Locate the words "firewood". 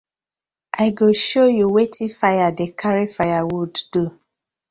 3.17-3.73